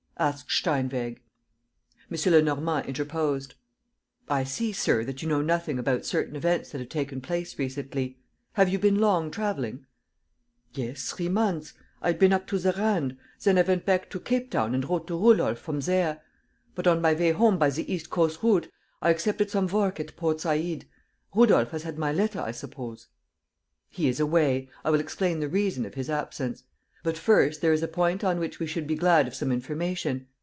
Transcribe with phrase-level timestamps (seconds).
[0.17, 1.19] asked Steinweg.
[2.11, 2.31] M.
[2.31, 3.55] Lenormand interposed:
[4.29, 8.19] "I see, sir, that you know nothing about certain events that have taken place recently.
[8.53, 9.87] Have you been long travelling?"
[10.75, 11.73] "Yes, three months....
[12.03, 13.17] I had been up to the Rand.
[13.43, 16.21] Then I went back to Capetown and wrote to Rudolf from there.
[16.75, 18.69] But, on my way home by the East Coast route,
[19.01, 20.85] I accepted some work at Port Said.
[21.33, 23.07] Rudolf has had my letter, I suppose?"
[23.89, 24.69] "He is away.
[24.85, 26.61] I will explain the reason of his absence.
[27.03, 30.27] But, first, there is a point on which we should be glad of some information.